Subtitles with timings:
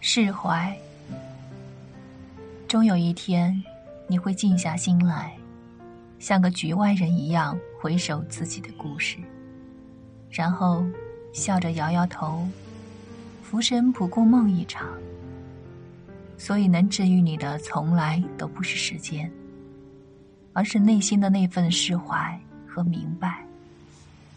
[0.00, 0.76] 释怀。
[2.68, 3.62] 终有一天
[4.06, 5.34] 你会静下心来
[6.18, 9.16] 像个局外人一样回首自己的故事
[10.30, 10.84] 然后
[11.32, 12.46] 笑着摇摇头
[13.42, 14.88] 浮生不过梦一场。
[16.36, 19.30] 所以能治愈你的从来都不是时间
[20.52, 23.47] 而是内心的那份释怀和明白。